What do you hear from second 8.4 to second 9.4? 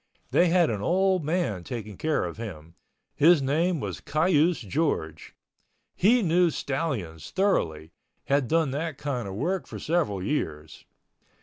done that kind of